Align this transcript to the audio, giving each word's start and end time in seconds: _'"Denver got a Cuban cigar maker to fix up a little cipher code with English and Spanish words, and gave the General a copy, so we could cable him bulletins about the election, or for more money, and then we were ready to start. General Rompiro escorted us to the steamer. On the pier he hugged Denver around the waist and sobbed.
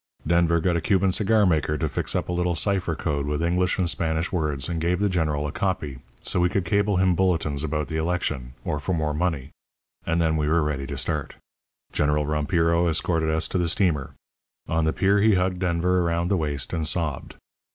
_'"Denver 0.27 0.59
got 0.59 0.75
a 0.75 0.81
Cuban 0.81 1.11
cigar 1.11 1.45
maker 1.45 1.77
to 1.77 1.87
fix 1.87 2.15
up 2.15 2.27
a 2.27 2.31
little 2.31 2.55
cipher 2.55 2.95
code 2.95 3.27
with 3.27 3.43
English 3.43 3.77
and 3.77 3.87
Spanish 3.87 4.31
words, 4.31 4.67
and 4.67 4.81
gave 4.81 4.97
the 4.99 5.07
General 5.09 5.45
a 5.45 5.51
copy, 5.51 5.99
so 6.23 6.39
we 6.39 6.49
could 6.49 6.65
cable 6.65 6.97
him 6.97 7.13
bulletins 7.13 7.63
about 7.63 7.87
the 7.87 7.97
election, 7.97 8.53
or 8.65 8.79
for 8.79 8.93
more 8.95 9.13
money, 9.13 9.51
and 10.03 10.19
then 10.19 10.37
we 10.37 10.47
were 10.47 10.63
ready 10.63 10.87
to 10.87 10.97
start. 10.97 11.35
General 11.93 12.25
Rompiro 12.25 12.89
escorted 12.89 13.29
us 13.29 13.47
to 13.49 13.59
the 13.59 13.69
steamer. 13.69 14.15
On 14.67 14.85
the 14.85 14.93
pier 14.93 15.19
he 15.21 15.35
hugged 15.35 15.59
Denver 15.59 16.01
around 16.01 16.29
the 16.29 16.35
waist 16.37 16.73
and 16.73 16.87
sobbed. 16.87 17.35